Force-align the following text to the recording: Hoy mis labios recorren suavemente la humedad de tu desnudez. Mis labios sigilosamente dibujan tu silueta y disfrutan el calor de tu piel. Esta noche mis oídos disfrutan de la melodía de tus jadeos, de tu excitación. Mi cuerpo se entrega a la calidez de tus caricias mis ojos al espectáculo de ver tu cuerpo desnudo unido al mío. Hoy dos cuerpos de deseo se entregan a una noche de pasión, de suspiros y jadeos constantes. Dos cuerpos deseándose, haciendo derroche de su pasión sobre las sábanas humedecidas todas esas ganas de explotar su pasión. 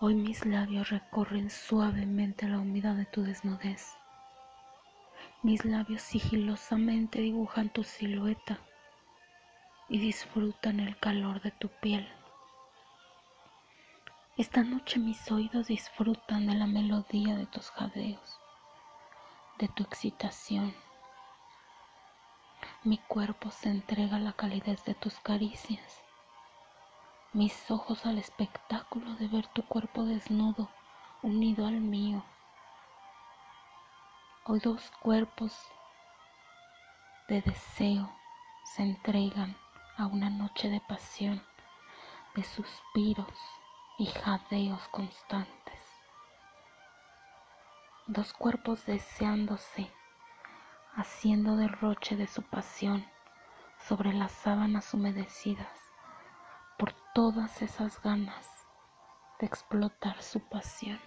Hoy 0.00 0.14
mis 0.14 0.46
labios 0.46 0.90
recorren 0.90 1.50
suavemente 1.50 2.46
la 2.46 2.60
humedad 2.60 2.94
de 2.94 3.04
tu 3.04 3.24
desnudez. 3.24 3.96
Mis 5.42 5.64
labios 5.64 6.02
sigilosamente 6.02 7.18
dibujan 7.20 7.68
tu 7.68 7.82
silueta 7.82 8.60
y 9.88 9.98
disfrutan 9.98 10.78
el 10.78 10.96
calor 11.00 11.42
de 11.42 11.50
tu 11.50 11.68
piel. 11.68 12.08
Esta 14.36 14.62
noche 14.62 15.00
mis 15.00 15.32
oídos 15.32 15.66
disfrutan 15.66 16.46
de 16.46 16.54
la 16.54 16.68
melodía 16.68 17.34
de 17.34 17.46
tus 17.46 17.72
jadeos, 17.72 18.38
de 19.58 19.66
tu 19.66 19.82
excitación. 19.82 20.72
Mi 22.84 22.98
cuerpo 22.98 23.50
se 23.50 23.68
entrega 23.68 24.18
a 24.18 24.20
la 24.20 24.32
calidez 24.32 24.84
de 24.84 24.94
tus 24.94 25.18
caricias 25.18 26.04
mis 27.38 27.70
ojos 27.70 28.04
al 28.04 28.18
espectáculo 28.18 29.14
de 29.14 29.28
ver 29.28 29.46
tu 29.46 29.64
cuerpo 29.64 30.04
desnudo 30.04 30.68
unido 31.22 31.68
al 31.68 31.80
mío. 31.80 32.24
Hoy 34.44 34.58
dos 34.58 34.90
cuerpos 35.00 35.56
de 37.28 37.40
deseo 37.42 38.12
se 38.64 38.82
entregan 38.82 39.56
a 39.96 40.08
una 40.08 40.30
noche 40.30 40.68
de 40.68 40.80
pasión, 40.80 41.40
de 42.34 42.42
suspiros 42.42 43.38
y 43.98 44.06
jadeos 44.06 44.88
constantes. 44.88 45.80
Dos 48.08 48.32
cuerpos 48.32 48.84
deseándose, 48.84 49.88
haciendo 50.96 51.54
derroche 51.54 52.16
de 52.16 52.26
su 52.26 52.42
pasión 52.42 53.06
sobre 53.78 54.12
las 54.12 54.32
sábanas 54.32 54.92
humedecidas 54.92 55.87
todas 57.18 57.62
esas 57.62 58.00
ganas 58.00 58.46
de 59.40 59.46
explotar 59.48 60.22
su 60.22 60.38
pasión. 60.38 61.00